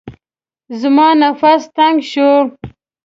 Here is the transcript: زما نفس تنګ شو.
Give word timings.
زما 0.81 1.07
نفس 1.21 1.63
تنګ 1.77 1.97
شو. 2.11 2.31